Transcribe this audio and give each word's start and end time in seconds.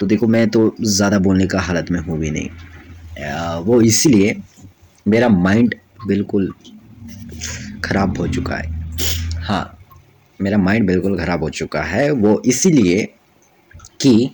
तो 0.00 0.06
देखो 0.06 0.26
मैं 0.26 0.48
तो 0.50 0.74
ज़्यादा 0.80 1.18
बोलने 1.18 1.46
का 1.46 1.60
हालत 1.60 1.90
में 1.90 2.00
हूँ 2.00 2.18
भी 2.18 2.30
नहीं। 2.30 3.62
वो 3.64 3.80
इसीलिए 3.82 4.36
मेरा 5.06 5.28
माइंड 5.28 5.74
बिल्कुल 6.06 6.52
ख़राब 7.84 8.18
हो 8.18 8.26
चुका 8.28 8.56
है। 8.56 8.98
हाँ 9.42 9.78
मेरा 10.40 10.58
माइंड 10.58 10.86
बिल्कुल 10.86 11.18
ख़राब 11.18 11.42
हो 11.42 11.50
चुका 11.50 11.82
है। 11.82 12.10
वो 12.12 12.40
इसीलिए 12.46 13.02
कि 14.00 14.30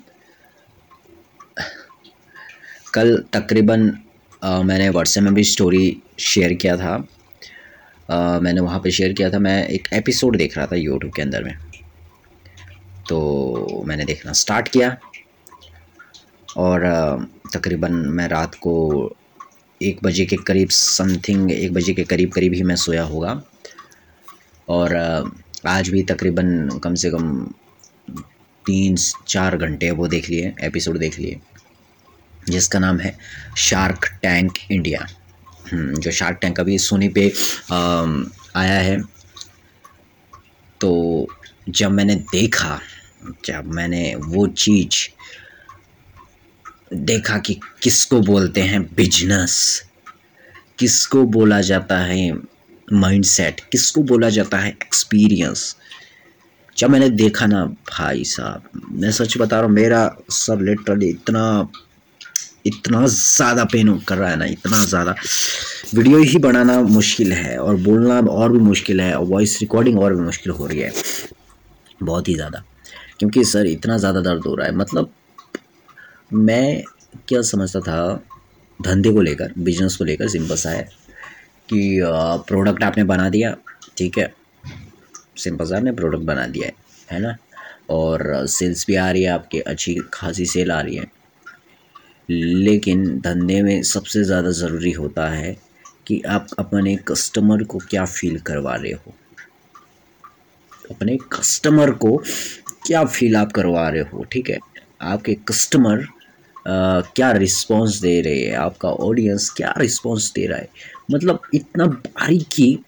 कल 2.95 3.17
तकरीबन 3.33 3.81
मैंने 4.43 4.89
व्हाट्सएप 4.89 5.25
में 5.25 5.35
भी 5.35 5.45
स्टोरी 5.45 5.97
शेयर 6.21 6.53
किया 6.55 6.77
था। 6.77 6.95
आ, 8.11 8.39
मैंने 8.41 8.61
वहाँ 8.61 8.79
पे 8.81 8.91
शेयर 8.91 9.13
किया 9.13 9.31
था। 9.31 9.39
मैं 9.39 9.67
एक 9.69 9.89
एपिसोड 9.93 10.37
देख 10.37 10.57
रहा 10.57 10.67
था 10.67 10.77
यूट्यूब 10.77 11.13
के 11.15 11.23
अंदर 11.23 11.45
में। 11.45 11.55
तो 13.09 13.83
मैंने 13.87 14.05
देखना 14.05 14.33
स्टार्ट 14.35 14.69
किया। 14.69 14.97
और 16.57 16.83
तकरीबन 17.55 17.93
मैं 17.93 18.29
रात 18.29 18.55
को 18.55 18.75
एक 19.81 19.99
बजे 20.03 20.25
के 20.27 20.37
करीब 20.37 20.69
समथिंग 20.69 21.51
एक 21.53 21.73
बजे 21.73 21.95
के 21.95 22.05
करीब 22.05 22.31
करीब 22.33 22.55
ही 22.55 22.63
मैं 22.63 22.77
सोया 22.77 23.03
होगा। 23.03 23.43
और 24.69 24.95
आज 25.67 25.89
भी 25.89 26.03
तकरीबन 26.03 26.79
कम 26.85 26.95
से 26.95 27.11
कम 27.11 27.47
तीन 28.65 28.97
चार 29.29 29.57
घंटे 29.57 29.91
वो 29.91 30.09
देख 30.09 30.29
लिए 30.31 30.55
एपिसोड 30.61 30.99
देख 30.99 31.19
लिए 31.19 31.41
जिसका 32.49 32.79
नाम 32.79 32.99
है 33.01 33.17
शार्क 33.57 34.07
टैंक 34.23 34.53
इंडिया 34.71 35.07
जो 35.75 36.11
शार्क 36.11 36.39
टैंक 36.43 36.61
अभी 36.61 36.79
सोनी 36.79 37.09
पे 37.09 37.33
आ, 37.73 38.07
आया 38.57 38.79
है। 38.81 39.01
तो 40.81 41.29
जब 41.69 41.91
मैंने 41.91 42.15
देखा 42.33 42.79
जब 43.45 43.73
मैंने 43.75 44.15
वो 44.15 44.47
चीज़ 44.47 45.09
देखा 46.91 47.39
कि 47.39 47.55
किसको 47.83 48.21
बोलते 48.21 48.61
हैं 48.63 48.83
बिज़नेस 48.97 49.83
किसको 50.79 51.23
बोला 51.27 51.61
जाता 51.61 51.99
है 51.99 52.33
माइंडसेट 52.89 53.61
किसको 53.73 54.03
बोला 54.03 54.29
जाता 54.31 54.59
है 54.59 54.71
एक्सपीरियंस 54.71 55.75
जब 56.77 56.91
मैंने 56.91 57.09
देखा 57.11 57.47
ना 57.47 57.65
भाई 57.65 58.25
साहब, 58.25 58.63
मैं 58.93 59.11
सच 59.11 59.37
बता 59.39 59.57
रहा 59.57 59.67
हूँ, 59.67 59.75
मेरा 59.75 60.17
सर 60.31 60.61
लिटरली 60.61 61.09
इतना 61.09 61.69
इतना 62.67 63.07
ज़्यादा 63.07 63.65
पेन 63.65 63.97
कर 63.99 64.17
रहा 64.19 64.31
है 64.31 64.37
ना, 64.37 64.45
इतना 64.45 64.85
ज़्यादा। 64.85 65.15
वीडियो 65.95 66.19
ही 66.21 66.39
बनाना 66.39 66.81
मुश्किल 66.83 67.33
है 67.33 67.57
और 67.59 67.77
बोलना 67.79 68.19
और 68.21 68.53
भी 68.53 68.59
मुश्किल 68.61 69.01
है 69.01 69.13
और 69.15 69.25
वॉइस 69.27 69.59
रिकॉर्डिंग 69.61 69.99
और 70.01 70.15
भी 70.15 70.23
मुश्किल 70.23 70.53
हो 70.53 70.67
रही 70.67 70.79
है, 70.79 70.93
बहुत 72.03 72.29
ही 72.29 72.35
ज़्यादा। 72.35 72.63
क्योंकि 73.19 73.45
सर 73.45 73.67
इतना 73.67 73.99
ज़्यादा 73.99 74.21
दर्द 74.21 74.47
हो 74.47 74.55
रहा 74.55 74.67
है 74.67 74.75
मतलब 74.77 75.13
मैं 76.31 76.83
क्या 77.29 77.41
समझता 77.43 77.81
था 77.81 78.23
धंधे 78.81 79.11
को 79.13 79.21
लेकर 79.23 79.53
बिज़नेस 79.59 79.97
को 79.97 80.05
लेकर 80.05 80.29
सिंपल 80.29 80.57
सा 80.57 80.71
है, 80.71 80.83
कि 81.69 82.01
प्रोडक्ट 82.49 82.85
आपने 82.85 83.05
बना 83.05 83.29
दिया, 83.29 83.55
ठीक 83.99 84.19
है। 84.19 84.33
सिंपल 85.39 85.65
सा 85.65 85.77
आपने 85.77 85.93
प्रोडक्ट 85.93 86.23
बना 86.25 86.47
दिया 86.47 86.67
है 86.67 86.75
है 87.09 87.21
ना? 87.23 87.37
और 87.91 88.47
सेल्स 88.49 88.85
भी 88.87 88.95
आ 88.97 89.11
रही 89.11 89.23
है 89.23 89.31
आपके, 89.31 89.59
अच्छी 89.61 89.95
खासी 90.15 90.47
सेल 90.47 90.71
आ 90.73 90.81
रही 90.81 90.97
है। 90.97 91.11
लेकिन 92.29 93.07
धंधे 93.21 93.61
में 93.63 93.83
सबसे 93.85 94.23
ज़्यादा 94.25 94.51
ज़रूरी 94.53 94.91
होता 94.93 95.29
है 95.31 95.57
कि 96.07 96.21
आप 96.29 96.47
अपने 96.59 96.97
कस्टमर 97.09 97.63
को 97.65 97.79
क्या 97.91 98.05
फील 98.07 98.39
करवा 98.41 98.75
रहे 98.75 98.93
हो। 98.93 99.15
अपने 100.91 101.17
कस्टमर 101.33 101.91
को 101.95 102.17
क्या 102.87 103.05
फील 103.05 103.37
आप 103.37 103.53
करवा 103.53 103.89
रहे 103.89 104.03
हो, 104.03 104.25
ठीक 104.25 104.51
है? 104.51 104.59
आपके 105.03 105.35
कस्टमर 105.49 106.07
क्या 106.67 107.31
रिस्पांस 107.33 107.99
दे 108.03 108.21
रहे 108.21 108.45
हैं? 108.45 108.57
आपका 108.57 108.89
ऑडियंस 108.89 109.49
क्या 109.57 109.75
रिस्पांस 109.79 110.31
दे 110.35 110.47
रहा 110.47 110.59
है? 110.59 110.69
मतलब 111.11 111.41
इतना 111.55 111.87
बारीकी 111.87 112.79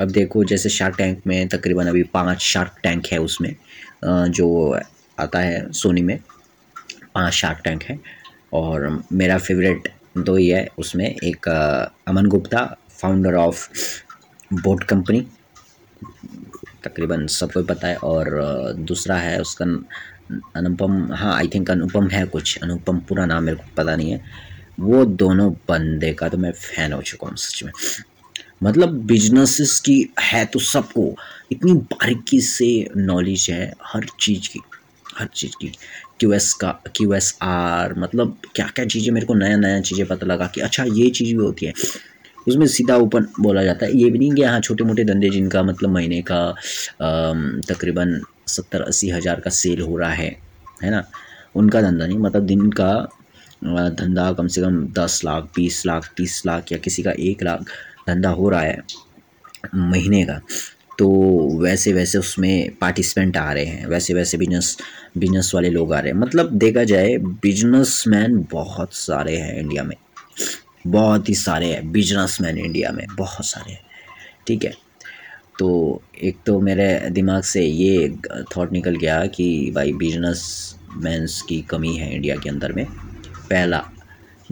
अब 0.00 0.10
देखो, 0.10 0.44
जैसे 0.44 0.68
शार्क 0.68 0.96
टैंक 0.98 1.20
में 1.26 1.48
तकरीबन 1.48 1.86
अभी 1.86 2.02
पाँच 2.14 2.40
शार्क 2.42 2.78
टैंक 2.82 3.06
है 3.06 3.18
उसमें 3.18 3.54
जो 4.04 4.78
आता 5.18 5.38
है 5.38 5.70
सोनी 5.72 6.02
में। 6.02 6.18
पाँच 7.14 7.32
शार्क 7.32 7.60
टैंक 7.64 7.82
है। 7.82 7.98
और 8.52 9.02
मेरा 9.12 9.38
फेवरेट 9.38 9.88
दो 10.18 10.36
ही 10.36 10.48
है 10.48 10.66
उसमें। 10.78 11.06
एक 11.06 11.48
Aman 12.08 12.26
Gupta 12.26 12.64
founder 12.90 13.34
of 13.34 13.68
Boat 14.52 14.84
company 14.84 15.26
तकरीबन 16.84 17.26
सबको 17.32 17.62
पता 17.64 17.88
है 17.88 17.96
और 18.04 18.74
दूसरा 18.78 19.16
है 19.18 19.40
उसका 19.40 19.64
अनुपम 20.56 21.12
हाँ 21.12 21.34
आई 21.36 21.48
थिंक 21.54 21.70
अनुपम 21.70 22.08
है 22.08 22.24
कुछ, 22.26 22.58
अनुपम 22.58 22.98
पूरा 23.08 23.26
नाम 23.26 23.44
मेरे 23.44 23.56
को 23.56 23.64
पता 23.76 23.96
नहीं 23.96 24.10
है। 24.10 24.20
वो 24.80 25.04
दोनों 25.04 25.50
बंदे 25.68 26.12
का 26.12 26.28
तो 26.28 26.38
मैं 26.38 26.52
फ़ैन 26.52 26.92
हो 26.92 27.02
चुका 27.02 27.28
हूँ 27.28 27.36
सच 27.36 27.62
में। 27.64 27.72
मतलब 28.62 28.94
बिजनेसेस 29.06 29.78
की 29.80 29.96
है 30.20 30.44
तो 30.46 30.58
सबको, 30.60 31.14
इतनी 31.52 31.72
बारीकी 31.72 32.40
से 32.40 32.68
नॉलेज 32.96 33.46
है 33.50 33.72
हर 33.84 34.06
चीज़ 34.20 34.48
की, 34.48 34.60
हर 35.18 35.28
चीज़ 35.34 35.56
की। 35.60 35.72
क्यू 36.20 36.32
एस 36.32 36.52
का 36.54 36.70
क्यू 36.96 37.12
एस 37.14 37.36
आर 37.42 37.94
मतलब 37.98 38.36
क्या 38.54 38.66
क्या 38.66 38.84
चीज़ें 38.84 39.12
मेरे 39.14 39.26
को 39.26 39.34
नया 39.34 39.56
नया 39.56 39.80
चीज़ें 39.80 40.06
पता 40.06 40.26
लगा 40.26 40.46
कि 40.54 40.60
अच्छा 40.60 40.84
ये 40.84 41.08
चीज़ 41.10 41.34
भी 41.36 41.42
होती 41.42 41.66
है। 41.66 41.72
उसमें 42.46 42.66
सीधा 42.68 42.96
ओपन 42.96 43.26
बोला 43.40 43.62
जाता 43.64 43.86
है। 43.86 43.96
ये 43.96 44.10
भी 44.10 44.18
नहीं 44.18 44.32
कि 44.32 44.42
यहाँ 44.42 44.60
छोटे 44.60 44.84
मोटे 44.84 45.04
धंधे 45.04 45.30
जिनका 45.30 45.62
मतलब 45.62 45.90
महीने 45.90 46.20
का 46.22 46.40
तकरीबन 47.68 48.20
सत्तर 48.48 48.82
अस्सी 48.82 49.10
हज़ार 49.10 49.40
का 49.40 49.50
सेल 49.52 49.80
हो 49.80 49.96
रहा 49.98 50.12
है 50.12 50.36
है 50.82 50.90
ना? 50.90 51.04
उनका 51.54 51.80
धंधा 51.82 52.06
नहीं 52.06 52.18
मतलब 52.18 52.46
दिन 52.46 52.70
का 52.72 52.92
धंधा 53.64 54.32
कम 54.32 54.46
से 54.46 54.60
कम 54.60 54.82
दस 54.92 55.20
लाख, 55.24 55.44
बीस 55.56 55.82
लाख, 55.86 56.12
तीस 56.16 56.42
लाख 56.46 56.72
या 56.72 56.78
किसी 56.78 57.02
का 57.02 57.12
एक 57.20 57.42
लाख 57.42 57.60
धंधा 58.08 58.30
हो 58.30 58.48
रहा 58.48 58.60
है 58.60 58.82
महीने 59.74 60.24
का। 60.24 60.40
तो 60.98 61.08
वैसे 61.60 61.92
वैसे 61.92 62.18
उसमें 62.18 62.76
पार्टिसिपेंट 62.80 63.36
आ 63.36 63.52
रहे 63.52 63.64
हैं 63.64 63.86
वैसे 63.86 64.14
वैसे 64.14 64.38
बिज़नेस 64.38 64.76
बिज़नेस 65.18 65.50
वाले 65.54 65.70
लोग 65.70 65.92
आ 65.94 65.98
रहे 65.98 66.12
हैं। 66.12 66.18
मतलब 66.18 66.52
देखा 66.58 66.84
जाए 66.84 67.16
बिजनेसमैन 67.42 68.46
बहुत 68.52 68.94
सारे 68.94 69.36
हैं 69.36 69.58
इंडिया 69.60 69.82
में। 69.84 69.96
बहुत 70.86 71.28
ही 71.28 71.34
सारे 71.34 71.66
हैं 71.66 71.90
बिजनेसमैन 71.92 72.58
इंडिया 72.58 72.90
में, 72.92 73.06
बहुत 73.16 73.46
सारे। 73.46 73.72
हैं 73.72 73.80
ठीक 74.46 74.64
है? 74.64 74.72
तो 75.58 76.02
एक 76.20 76.36
तो 76.46 76.58
मेरे 76.60 77.10
दिमाग 77.10 77.42
से 77.42 77.62
ये 77.62 78.08
थॉट 78.56 78.72
निकल 78.72 78.96
गया 78.96 79.24
कि 79.26 79.70
भाई 79.74 79.92
बिज़नेस 79.94 80.42
मैंस 80.96 81.40
की 81.42 81.60
कमी 81.62 81.94
है 81.96 82.14
इंडिया 82.14 82.36
के 82.36 82.48
अंदर 82.50 82.72
में। 82.72 82.84
पहला, 82.84 83.82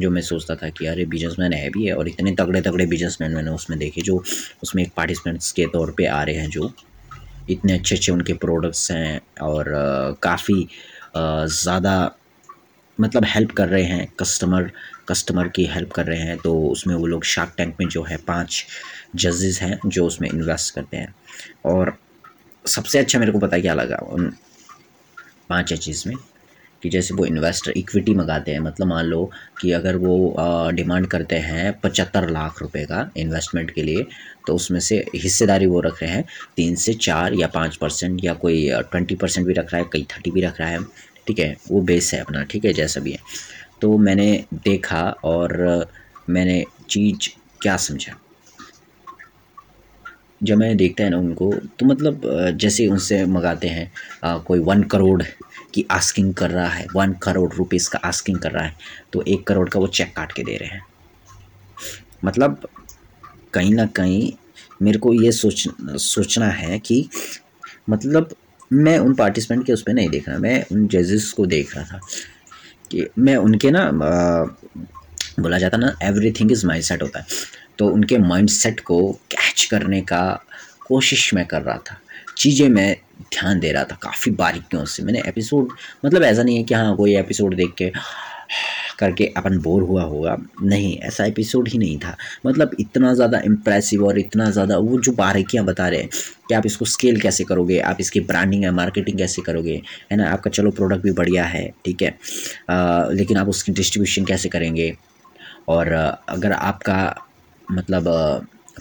जो 0.00 0.10
मैं 0.10 0.22
सोचता 0.22 0.54
था 0.54 0.69
कि 0.69 0.87
अरे 0.87 1.04
बिजनेसमैन 1.06 1.53
है 1.53 1.69
भी 1.70 1.87
है 1.87 1.94
और 1.94 2.09
इतने 2.09 2.34
तगड़े 2.34 2.60
तगड़े 2.60 2.87
बिजनेसमैन 2.87 3.34
मैंने 3.34 3.50
उसमें 3.50 3.78
देखे 3.78 4.03
जो 4.03 4.22
उसमें 4.62 4.82
एक 4.82 4.93
पार्टिसिपेंट्स 4.97 5.50
के 5.53 5.66
तौर 5.72 5.94
पे 5.99 6.06
आ 6.06 6.22
रहे 6.22 6.37
हैं 6.37 6.49
जो। 6.50 6.72
इतने 7.50 7.72
अच्छे 7.72 7.94
अच्छे 7.97 8.12
उनके 8.12 8.32
प्रोडक्ट्स 8.38 8.91
हैं 8.91 9.20
और 9.43 9.66
काफ़ी 10.22 10.66
ज़्यादा 11.16 11.94
मतलब 13.03 13.25
हेल्प 13.27 13.51
कर 13.51 13.69
रहे 13.69 13.85
हैं 13.85 14.07
कस्टमर 14.21 14.71
कस्टमर 15.09 15.49
की 15.49 15.65
हेल्प 15.67 15.91
कर 15.93 16.07
रहे 16.07 16.21
हैं 16.21 16.37
तो 16.39 16.55
उसमें 16.63 16.95
वो 16.95 17.07
लोग 17.07 17.25
शार्क 17.25 17.55
टैंक 17.57 17.77
में 17.81 17.89
जो 17.89 18.03
है 18.03 18.17
पाँच 18.29 18.65
जजेस 19.17 19.61
हैं 19.63 19.79
जो 19.87 20.07
उसमें 20.07 20.29
इन्वेस्ट 20.31 20.75
करते 20.75 20.97
हैं। 20.97 21.15
और 21.65 21.97
सबसे 22.67 22.99
अच्छा 22.99 23.19
मेरे 23.19 23.33
को 23.33 23.39
पता 23.39 23.59
क्या 23.59 23.75
लगा 23.75 23.97
उन 24.09 24.33
पाँच 25.51 25.73
चीज़ 25.75 26.09
में? 26.09 26.17
कि 26.83 26.89
जैसे 26.91 27.15
वो 27.15 27.25
इन्वेस्टर 27.27 27.73
इक्विटी 27.77 28.15
मंगाते 28.15 28.53
हैं 28.53 28.59
मतलब 28.59 28.87
मान 28.87 29.05
लो 29.05 29.31
कि 29.61 29.71
अगर 29.73 29.97
वो 29.97 30.37
डिमांड 30.75 31.07
करते 31.07 31.37
हैं 31.39 31.73
पचहत्तर 31.81 32.29
लाख 32.31 32.61
रुपए 32.62 32.85
का 32.85 33.11
इन्वेस्टमेंट 33.17 33.71
के 33.71 33.83
लिए 33.83 34.07
तो 34.47 34.55
उसमें 34.55 34.81
से 34.81 34.97
हिस्सेदारी 35.15 35.67
वो 35.67 35.81
रख 35.81 36.03
रहे 36.03 36.11
हैं 36.11 36.25
तीन 36.57 36.75
से 36.77 36.95
चार 36.95 37.35
या 37.35 37.47
पाँच 37.47 37.77
परसेंट 37.77 38.25
या 38.25 38.35
कोई 38.35 38.69
ट्वेंटी 38.91 39.15
परसेंट 39.15 39.47
भी 39.47 39.53
रख 39.53 39.73
रहा 39.73 39.83
है, 39.83 39.89
कई 39.93 40.07
थर्टी 40.12 40.31
भी 40.31 40.41
रख 40.41 40.61
रहा 40.61 40.69
है। 40.69 40.79
ठीक 41.27 41.38
है 41.38 41.56
वो 41.71 41.81
बेस 41.81 42.12
है 42.15 42.21
अपना 42.21 42.43
ठीक 42.44 42.65
है 42.65 42.72
जैसा 42.72 43.00
भी 43.00 43.12
है। 43.12 43.19
तो 43.81 43.97
मैंने 43.99 44.44
देखा 44.55 45.02
और 45.25 45.87
मैंने 46.31 46.64
चीज़ 46.91 47.29
क्या 47.62 47.76
समझा? 47.76 48.17
जब 50.43 50.56
मैंने 50.58 50.75
देखता 50.75 51.05
है 51.05 51.11
ना 51.11 51.19
उनको 51.19 51.52
तो 51.79 51.87
मतलब 51.87 52.23
जैसे 52.56 52.87
उनसे 52.87 53.25
मंगाते 53.26 53.69
हैं 53.69 53.91
आ, 54.25 54.38
कोई 54.38 54.58
वन 54.58 54.82
करोड़ 54.82 55.23
की 55.75 55.85
आस्किंग 55.91 56.32
कर 56.35 56.50
रहा 56.50 56.69
है 56.69 56.87
वन 56.94 57.12
करोड़ 57.12 57.52
रुपीज़ 57.55 57.88
का 57.91 57.99
आस्किंग 58.05 58.38
कर 58.38 58.50
रहा 58.52 58.64
है 58.64 58.75
तो 59.12 59.23
एक 59.23 59.47
करोड़ 59.47 59.69
का 59.69 59.81
वो 59.81 59.87
चेक 59.87 60.12
काट 60.17 60.32
के 60.32 60.43
दे 60.43 60.56
रहे 60.56 60.69
हैं। 60.69 60.82
मतलब 62.25 62.69
कहीं 63.55 63.75
ना 63.75 63.87
कहीं 63.87 64.32
मेरे 64.82 64.99
को 64.99 65.12
ये 65.14 65.32
सोच 65.32 65.67
सोचना 66.02 66.47
है 66.47 66.79
कि 66.79 67.08
मतलब 67.91 68.35
मैं 68.73 68.99
उन 68.99 69.15
पार्टिसिपेंट 69.15 69.65
के 69.67 69.73
उस 69.73 69.83
पर 69.83 69.93
नहीं 69.93 70.09
देख 70.09 70.29
रहा, 70.29 70.39
मैं 70.39 70.65
उन 70.73 70.87
जजेस 70.89 71.31
को 71.37 71.47
देख 71.47 71.77
रहा 71.77 71.85
था 71.85 72.01
कि 72.91 73.07
मैं 73.19 73.37
उनके 73.37 73.71
ना 73.71 73.91
बोला 75.41 75.59
जाता 75.59 75.77
ना 75.77 75.97
every 76.03 76.31
thing 76.33 76.53
is 76.53 76.67
mind 76.67 76.85
set 76.85 77.03
होता 77.03 77.19
है। 77.19 77.27
तो 77.79 77.89
उनके 77.89 78.19
माइंड 78.19 78.49
सेट 78.49 78.81
को 78.81 79.01
कैच 79.31 79.65
करने 79.65 80.01
का 80.01 80.23
कोशिश 80.87 81.33
मैं 81.35 81.47
कर 81.47 81.63
रहा 81.63 81.77
था। 81.79 81.97
चीज़ें 82.39 82.69
मैं 82.69 82.95
ध्यान 83.33 83.61
दे 83.61 83.73
रहा 83.73 83.85
था 83.85 83.99
काफ़ी 84.03 84.31
बारीकियों 84.33 84.85
से। 84.85 85.03
मैंने 85.03 85.23
एपिसोड 85.27 85.73
मतलब 86.05 86.23
ऐसा 86.23 86.43
नहीं 86.43 86.57
है 86.57 86.63
कि 86.65 86.75
हाँ 86.75 86.97
कोई 86.97 87.17
एपिसोड 87.17 87.55
देख 87.57 87.75
के 87.79 87.91
करके 89.02 89.26
अपन 89.37 89.58
बोर 89.62 89.82
हुआ 89.82 90.02
होगा। 90.04 90.37
नहीं 90.62 90.96
ऐसा 91.00 91.25
एपिसोड 91.26 91.69
ही 91.69 91.78
नहीं 91.78 91.99
था। 91.99 92.16
मतलब 92.46 92.76
इतना 92.81 93.14
ज़्यादा 93.14 93.40
इम्प्रेसिव 93.46 94.06
और 94.06 94.19
इतना 94.19 94.50
ज़्यादा 94.50 94.78
वो 94.78 94.99
जो 95.00 95.12
बारीकियाँ 95.14 95.64
बता 95.66 95.88
रहे 95.88 96.00
हैं 96.00 96.08
कि 96.49 96.54
आप 96.54 96.66
इसको 96.66 96.84
स्केल 96.87 97.20
कैसे 97.20 97.44
करोगे 97.44 97.78
आप 97.82 97.96
इसकी 98.00 98.20
ब्रांडिंग 98.22 98.64
या 98.64 98.72
मार्केटिंग 98.72 99.19
कैसे 99.19 99.43
करोगे 99.43 99.81
है 100.12 100.16
ना? 100.16 100.31
आपका 100.31 100.50
चलो 100.50 100.70
प्रोडक्ट 100.72 101.02
भी 101.04 101.12
बढ़िया 101.12 101.44
है 101.46 101.69
ठीक 101.84 102.02
है? 102.02 102.14
आ, 102.70 103.06
लेकिन 103.12 103.37
आप 103.37 103.49
उसकी 103.49 103.72
डिस्ट्रीब्यूशन 103.72 104.25
कैसे 104.25 104.49
करेंगे? 104.49 104.93
और 105.69 105.93
अगर 105.93 106.52
आपका 106.52 107.14
मतलब 107.69 108.04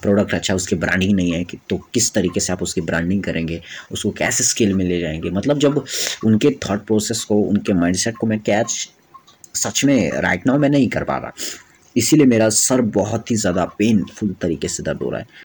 प्रोडक्ट 0.02 0.34
अच्छा 0.34 0.54
उसकी 0.56 0.76
ब्रांडिंग 0.76 1.14
नहीं 1.16 1.32
है 1.32 1.44
कि 1.44 1.58
तो 1.70 1.78
किस 1.94 2.14
तरीके 2.14 2.40
से 2.40 2.54
आप 2.54 2.62
उसकी 2.64 2.82
ब्रांडिंग 2.82 3.24
करेंगे? 3.24 3.62
उसको 3.92 4.12
कैसे 4.18 4.44
स्केल 4.44 4.74
में 4.74 4.86
ले 4.86 5.00
जाएँगे? 5.00 5.30
मतलब 5.30 5.60
जब 5.60 5.84
उनके 6.26 6.52
थॉट 6.66 6.86
प्रोसेस 6.86 7.24
को 7.24 7.36
उनके 7.42 7.74
माइंडसेट 7.74 8.18
को 8.18 8.28
मैं 8.28 8.40
कैच 8.42 8.90
सच 9.56 9.84
में 9.86 10.12
राइट 10.22 10.48
नाउ 10.48 10.58
मैं 10.58 10.70
नहीं 10.70 10.88
कर 10.90 11.04
पा 11.04 11.18
रहा। 11.18 11.32
इसीलिए 11.96 12.26
मेरा 12.26 12.50
सर 12.50 12.82
बहुत 12.82 13.32
ही 13.32 13.36
ज़्यादा 13.36 13.66
पेनफुल 13.80 14.36
तरीके 14.42 14.68
से 14.68 14.84
दर्द 14.84 15.02
हो 15.04 15.10
रहा 15.10 15.20
है। 15.20 15.28